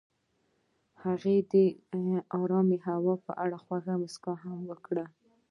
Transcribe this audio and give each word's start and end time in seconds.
هغې 1.03 1.37
د 1.51 1.53
آرام 2.39 2.69
هوا 2.85 3.15
په 3.25 3.31
اړه 3.43 3.57
خوږه 3.63 3.93
موسکا 4.01 4.33
هم 4.43 4.59
وکړه. 4.69 5.05